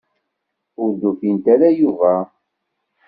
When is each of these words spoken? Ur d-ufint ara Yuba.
Ur 0.81 0.89
d-ufint 0.99 1.45
ara 1.53 1.69
Yuba. 1.79 2.13